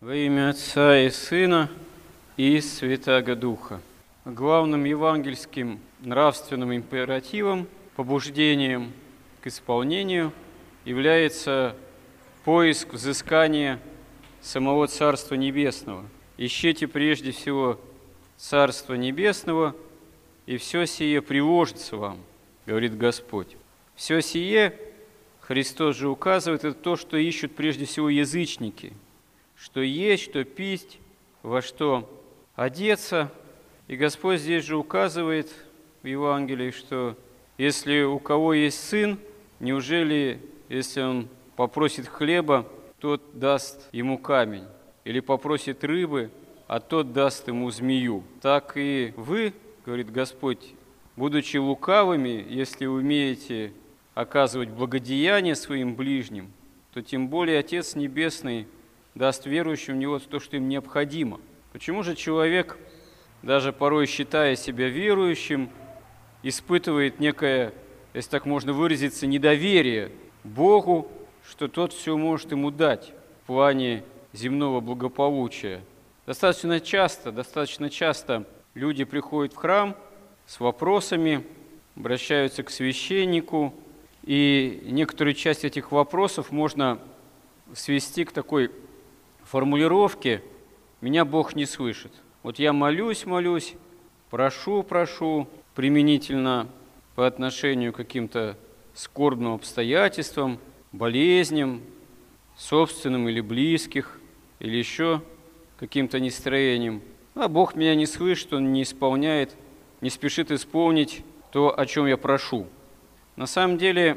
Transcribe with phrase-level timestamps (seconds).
[0.00, 1.68] Во имя Отца и Сына
[2.38, 3.82] и Святаго Духа.
[4.24, 8.94] Главным евангельским нравственным императивом, побуждением
[9.42, 10.32] к исполнению
[10.86, 11.76] является
[12.44, 13.78] поиск взыскания
[14.40, 16.06] самого Царства Небесного.
[16.38, 17.78] Ищите прежде всего
[18.38, 19.76] Царство Небесного,
[20.46, 22.16] и все сие приложится вам,
[22.64, 23.54] говорит Господь.
[23.96, 24.74] Все сие,
[25.40, 28.94] Христос же указывает, это то, что ищут прежде всего язычники,
[29.60, 30.98] что есть, что пить,
[31.42, 32.08] во что
[32.54, 33.30] одеться.
[33.88, 35.50] И Господь здесь же указывает
[36.02, 37.16] в Евангелии, что
[37.58, 39.18] если у кого есть сын,
[39.58, 42.66] неужели, если он попросит хлеба,
[43.00, 44.64] тот даст ему камень,
[45.04, 46.30] или попросит рыбы,
[46.66, 48.24] а тот даст ему змею.
[48.40, 49.52] Так и вы,
[49.84, 50.72] говорит Господь,
[51.16, 53.74] будучи лукавыми, если умеете
[54.14, 56.50] оказывать благодеяние своим ближним,
[56.94, 58.66] то тем более Отец Небесный
[59.20, 61.40] даст верующим в Него то, что им необходимо.
[61.74, 62.78] Почему же человек,
[63.42, 65.68] даже порой считая себя верующим,
[66.42, 67.74] испытывает некое,
[68.14, 70.10] если так можно выразиться, недоверие
[70.42, 71.12] Богу,
[71.46, 75.82] что тот все может ему дать в плане земного благополучия.
[76.24, 79.96] Достаточно часто, достаточно часто люди приходят в храм
[80.46, 81.44] с вопросами,
[81.94, 83.74] обращаются к священнику,
[84.24, 86.98] и некоторую часть этих вопросов можно
[87.74, 88.70] свести к такой
[89.50, 90.42] формулировке
[91.00, 92.12] «меня Бог не слышит».
[92.44, 93.74] Вот я молюсь, молюсь,
[94.30, 96.68] прошу, прошу, применительно
[97.16, 98.56] по отношению к каким-то
[98.94, 100.58] скорбным обстоятельствам,
[100.92, 101.82] болезням,
[102.56, 104.20] собственным или близких,
[104.60, 105.20] или еще
[105.78, 107.02] каким-то настроением.
[107.34, 109.56] А Бог меня не слышит, Он не исполняет,
[110.00, 112.66] не спешит исполнить то, о чем я прошу.
[113.34, 114.16] На самом деле,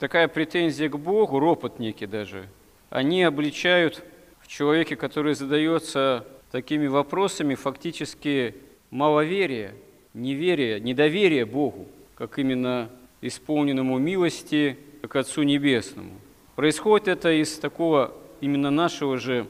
[0.00, 2.48] такая претензия к Богу, ропот некий даже,
[2.90, 4.02] они обличают
[4.46, 8.54] в человеке, который задается такими вопросами, фактически
[8.90, 9.74] маловерие,
[10.14, 12.88] неверие, недоверие Богу, как именно
[13.22, 16.12] исполненному милости, как Отцу Небесному.
[16.54, 19.48] Происходит это из такого именно нашего же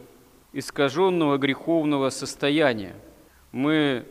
[0.54, 2.96] искаженного греховного состояния.
[3.52, 4.06] Мы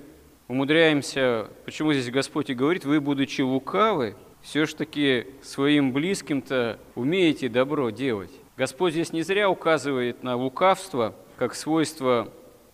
[0.48, 7.50] умудряемся, почему здесь Господь и говорит, вы, будучи лукавы, все ж таки своим близким-то умеете
[7.50, 8.32] добро делать.
[8.58, 12.32] Господь здесь не зря указывает на лукавство как свойство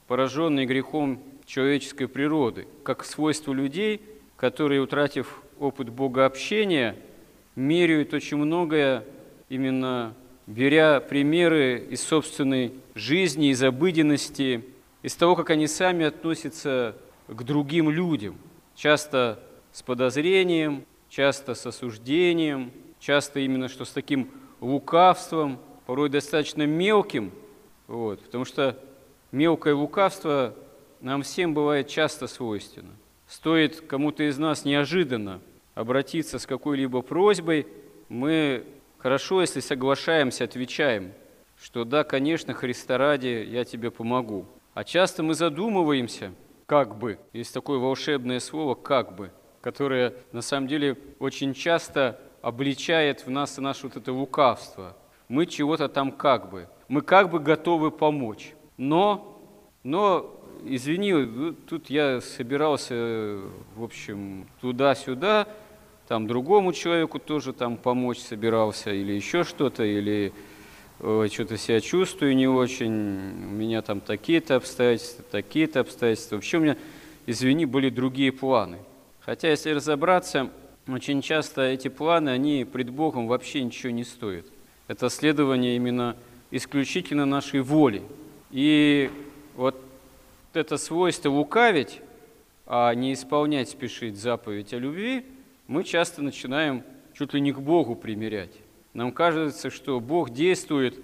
[0.08, 4.00] пораженной грехом человеческой природы, как свойство людей,
[4.38, 6.96] которые, утратив опыт богообщения,
[7.56, 9.03] меряют очень многое
[9.50, 10.14] именно
[10.46, 14.64] беря примеры из собственной жизни, из обыденности,
[15.02, 16.96] из того, как они сами относятся
[17.28, 18.38] к другим людям,
[18.75, 19.40] часто
[19.72, 27.31] с подозрением, часто с осуждением, часто именно что с таким лукавством, порой достаточно мелким,
[27.88, 28.78] вот, потому что
[29.31, 30.56] мелкое лукавство
[31.00, 32.92] нам всем бывает часто свойственно.
[33.28, 35.41] Стоит кому-то из нас неожиданно
[35.74, 37.68] обратиться с какой-либо просьбой,
[38.09, 38.66] мы
[38.97, 41.14] хорошо, если соглашаемся, отвечаем,
[41.59, 44.46] что да, конечно, Христа ради, я тебе помогу.
[44.74, 46.34] А часто мы задумываемся,
[46.66, 49.31] как бы, есть такое волшебное слово «как бы»,
[49.62, 54.96] которое на самом деле очень часто обличает в нас и наше вот это лукавство.
[55.31, 59.42] Мы чего-то там как бы, мы как бы готовы помочь, но,
[59.81, 60.30] но
[60.66, 63.40] извини, тут я собирался,
[63.78, 65.47] в общем, туда-сюда,
[66.09, 70.34] там другому человеку тоже там помочь собирался, или еще что-то, или
[71.00, 76.36] что-то себя чувствую не очень, у меня там такие-то обстоятельства, такие-то обстоятельства.
[76.36, 76.75] Вообще у меня,
[77.25, 78.80] извини, были другие планы.
[79.22, 80.50] Хотя, если разобраться,
[80.90, 84.46] очень часто эти планы, они пред Богом вообще ничего не стоят.
[84.88, 86.16] Это следование именно
[86.52, 88.03] исключительно нашей воли.
[88.52, 89.09] И
[89.56, 89.81] вот
[90.53, 92.02] это свойство лукавить,
[92.66, 95.25] а не исполнять, спешить заповедь о любви,
[95.68, 96.84] мы часто начинаем
[97.14, 98.52] чуть ли не к Богу примерять.
[98.94, 101.00] Нам кажется, что Бог действует,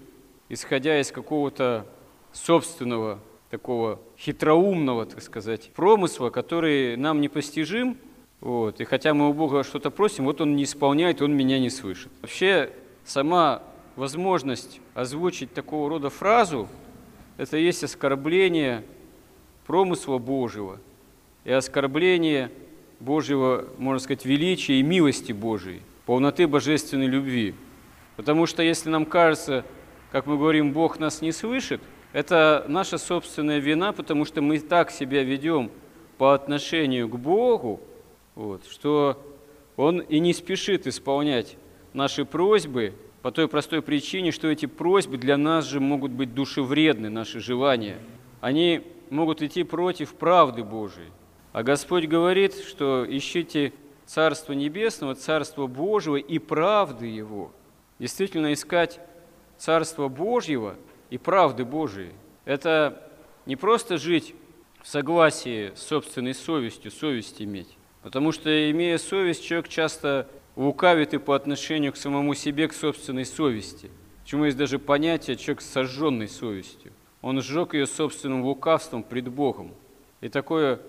[0.50, 1.86] исходя из какого-то
[2.34, 7.98] собственного, такого хитроумного, так сказать, промысла, который нам непостижим.
[8.42, 8.81] Вот.
[8.81, 12.12] И хотя мы у Бога что-то просим, вот Он не исполняет, Он меня не слышит.
[12.22, 12.72] Вообще,
[13.06, 13.63] сама
[13.98, 16.70] возможность озвучить такого рода фразу,
[17.36, 18.86] это есть оскорбление
[19.66, 20.80] промысла Божьего
[21.44, 22.50] и оскорбление
[23.02, 27.54] Божьего, можно сказать, величия и милости Божией, полноты божественной любви–
[28.18, 29.64] Потому что если нам кажется,
[30.12, 31.80] как мы говорим, Бог нас не слышит,
[32.14, 35.70] это наша собственная вина, потому что мы так себя ведем
[36.18, 37.80] по отношению к Богу,
[38.34, 39.24] вот, что
[39.76, 41.58] Он и не спешит исполнять
[41.94, 47.10] наши просьбы, по той простой причине, что эти просьбы для нас же могут быть душевредны,
[47.10, 47.98] наши желания.
[48.42, 51.10] Они могут идти против правды Божией.
[51.54, 53.74] А Господь говорит, что ищите
[54.06, 57.52] Царство Небесного, Царство Божьего и правды Его.
[58.00, 59.00] Действительно, искать
[59.58, 60.75] Царство Божьего
[61.10, 62.12] и правды Божией–
[62.46, 63.12] это
[63.46, 64.36] не просто жить
[64.81, 67.75] в согласии с собственной совестью, совесть иметь.
[68.04, 73.25] Потому что, имея совесть, человек часто лукавит и по отношению к самому себе, к собственной
[73.25, 73.89] совести.
[74.24, 76.92] Почему есть даже понятие «человек с сожженной совестью».
[77.21, 79.74] Он сжег ее собственным лукавством пред Богом.
[80.19, 80.81] И такое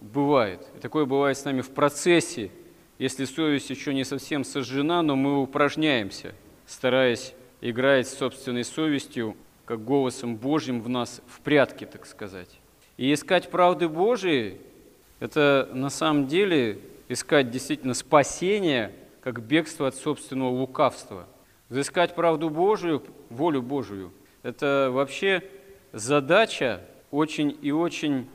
[0.00, 0.66] бывает.
[0.76, 2.50] И такое бывает с нами в процессе,
[2.98, 6.34] если совесть еще не совсем сожжена, но мы упражняемся,
[6.66, 12.58] стараясь играть с собственной совестью, как голосом Божьим в нас в прятки, так сказать.
[12.96, 14.58] И искать правды Божией–
[15.20, 16.78] это на самом деле
[17.08, 21.26] искать действительно спасение, как бегство от собственного лукавства.
[21.68, 24.12] Взыскать правду Божию, волю Божию–
[24.42, 25.44] это вообще
[25.92, 28.28] задача очень и очень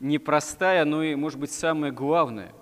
[0.00, 2.52] непростая, но и, может быть, самое главное.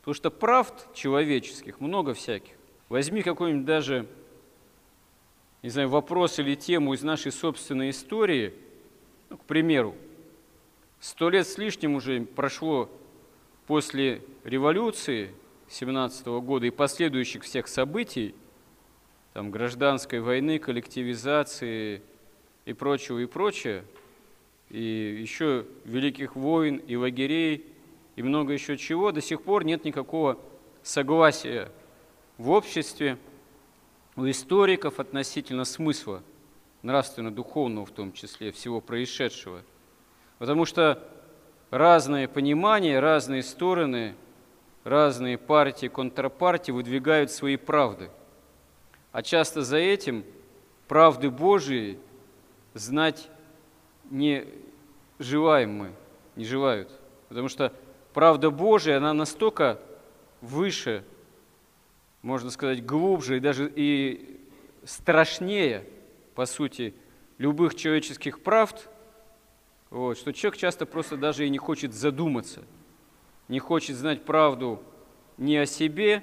[0.00, 2.54] Потому что правд человеческих много всяких.
[2.88, 4.06] Возьми какой-нибудь даже,
[5.62, 8.54] не знаю, вопрос или тему из нашей собственной истории,
[9.28, 9.94] ну, к примеру,
[11.00, 12.88] сто лет с лишним уже прошло
[13.66, 15.34] после революции
[15.70, 18.34] 17 года и последующих всех событий,
[19.34, 22.02] там, гражданской войны, коллективизации
[22.64, 23.84] и прочего, и прочее–
[24.70, 27.66] и еще великих войн, и лагерей,
[28.16, 30.38] и много еще чего, до сих пор нет никакого
[30.82, 31.70] согласия
[32.36, 33.18] в обществе
[34.16, 36.22] у историков относительно смысла,
[36.82, 39.62] нравственно-духовного в том числе, всего происшедшего.
[40.38, 41.02] Потому что
[41.70, 44.14] разные понимания, разные стороны,
[44.84, 48.10] разные партии, контрпартии выдвигают свои правды.
[49.12, 50.24] А часто за этим
[50.86, 51.98] правды Божии
[52.74, 53.28] знать
[54.10, 54.46] не
[55.18, 55.92] желаем мы,
[56.36, 56.90] не желают.
[57.28, 57.72] Потому что
[58.14, 59.80] правда Божия, она настолько
[60.40, 61.04] выше,
[62.22, 64.40] можно сказать, глубже и даже и
[64.84, 65.84] страшнее,
[66.34, 66.94] по сути,
[67.38, 68.88] любых человеческих правд,
[69.90, 72.62] вот, что человек часто просто даже и не хочет задуматься,
[73.48, 74.82] не хочет знать правду
[75.36, 76.22] ни о себе,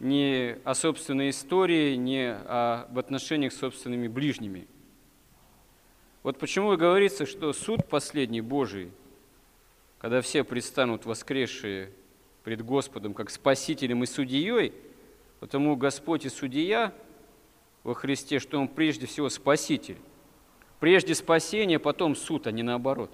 [0.00, 4.66] ни о собственной истории, ни об отношениях с собственными ближними–
[6.28, 8.90] вот почему и говорится, что суд последний Божий,
[9.98, 11.90] когда все предстанут воскресшие
[12.44, 14.74] пред Господом как спасителем и судьей,
[15.40, 16.92] потому Господь и судья
[17.82, 19.96] во Христе, что Он прежде всего спаситель.
[20.80, 23.10] Прежде спасение, потом суд, а не наоборот.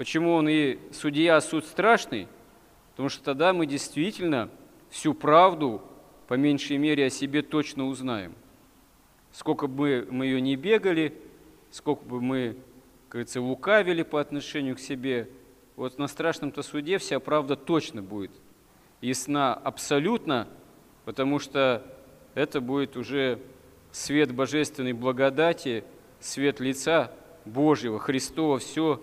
[0.00, 2.26] Почему Он и судья, а суд страшный?
[2.92, 4.48] Потому что тогда мы действительно
[4.88, 5.82] всю правду,
[6.26, 8.32] по меньшей мере, о себе точно узнаем.
[9.30, 11.12] Сколько бы мы ее не бегали–
[11.70, 12.56] сколько бы мы,
[13.08, 15.28] как говорится, лукавили по отношению к себе,
[15.76, 18.32] вот на страшном-то суде вся правда точно будет
[19.00, 20.46] ясна абсолютно,
[21.04, 21.82] потому что
[22.34, 23.38] это будет уже
[23.92, 25.84] свет божественной благодати,
[26.20, 27.10] свет лица
[27.46, 29.00] Божьего, Христова, все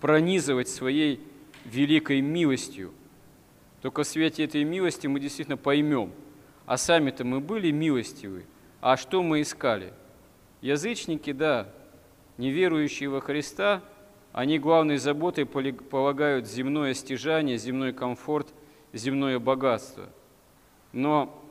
[0.00, 1.20] пронизывать своей
[1.64, 2.92] великой милостью.
[3.82, 6.12] Только в свете этой милости мы действительно поймем,
[6.64, 8.44] а сами-то мы были милостивы,
[8.80, 9.92] а что мы искали?
[10.60, 11.68] Язычники, да,
[12.38, 13.82] неверующие во Христа,
[14.32, 18.52] они главной заботой полагают земное стяжание, земной комфорт,
[18.92, 20.08] земное богатство.
[20.92, 21.42] Но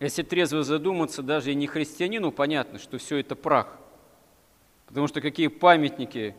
[0.00, 3.78] если трезво задуматься, даже и не христианину понятно, что все это прах.
[4.86, 6.34] Потому что какие памятники,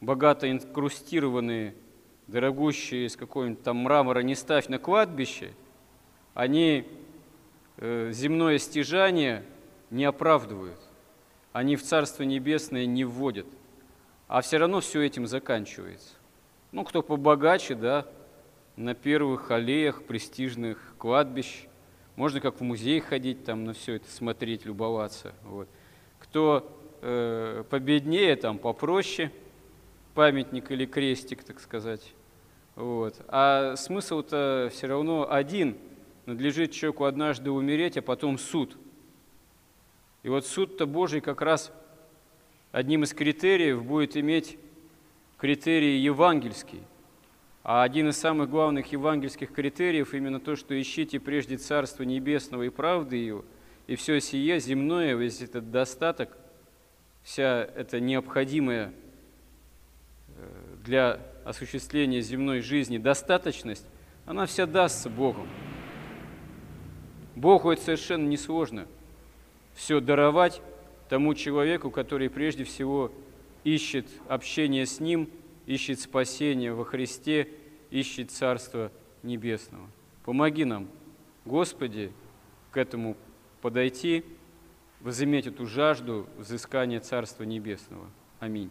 [0.00, 1.74] богато инкрустированные,
[2.26, 5.52] дорогущие из какого-нибудь там мрамора, не ставь на кладбище,
[6.34, 6.86] они
[7.78, 9.44] э, земное стяжание
[9.90, 10.78] не оправдывают
[11.58, 13.46] они в Царство Небесное не вводят.
[14.28, 16.14] А все равно все этим заканчивается.
[16.70, 18.06] Ну, кто побогаче, да,
[18.76, 21.66] на первых аллеях престижных кладбищ.
[22.14, 25.32] Можно как в музей ходить, там на все это смотреть, любоваться.
[25.42, 25.68] Вот.
[26.20, 29.32] Кто э, победнее, там попроще,
[30.18, 32.12] памятник или крестик, так сказать.
[32.74, 33.14] Вот.
[33.28, 35.78] А смысл-то все равно один.
[36.26, 38.76] Надлежит человеку однажды умереть, а потом суд–
[40.22, 41.72] и вот суд-то Божий как раз
[42.72, 44.58] одним из критериев будет иметь
[45.38, 46.82] критерии евангельские.
[47.62, 52.68] А один из самых главных евангельских критериев именно то, что ищите прежде Царство Небесного и
[52.68, 53.44] правды Его,
[53.86, 56.36] и все сие земное, весь этот достаток,
[57.22, 58.92] вся эта необходимая
[60.84, 63.86] для осуществления земной жизни достаточность,
[64.26, 65.48] она вся дастся Богом.
[67.36, 68.86] Богу это совершенно несложно–
[69.78, 70.60] все даровать
[71.08, 73.12] тому человеку, который прежде всего
[73.62, 75.30] ищет общение с Ним,
[75.66, 77.48] ищет спасение во Христе,
[77.90, 78.90] ищет Царство
[79.22, 79.88] Небесного.
[80.24, 80.88] Помоги нам,
[81.44, 82.12] Господи,
[82.72, 83.16] к этому
[83.62, 84.24] подойти,
[85.00, 88.10] возыметь эту жажду взыскания Царства Небесного.
[88.40, 88.70] Аминь.